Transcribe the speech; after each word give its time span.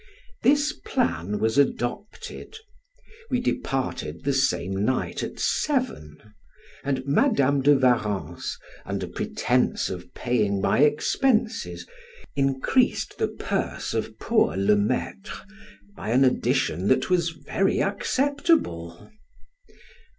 This 0.41 0.73
plan 0.73 1.37
was 1.37 1.59
adopted; 1.59 2.57
we 3.29 3.39
departed 3.39 4.23
the 4.23 4.33
same 4.33 4.83
night 4.83 5.21
at 5.21 5.39
seven, 5.39 6.17
and 6.83 7.05
Madam 7.05 7.61
de 7.61 7.75
Warrens, 7.75 8.57
under 8.83 9.05
pretense 9.05 9.91
of 9.91 10.11
paying 10.15 10.59
my 10.59 10.79
expenses, 10.79 11.85
increased 12.35 13.19
the 13.19 13.27
purse 13.27 13.93
of 13.93 14.17
poor 14.17 14.57
Le 14.57 14.75
Maitre 14.75 15.35
by 15.95 16.09
an 16.09 16.25
addition 16.25 16.87
that 16.87 17.11
was 17.11 17.29
very 17.29 17.79
acceptable. 17.79 19.07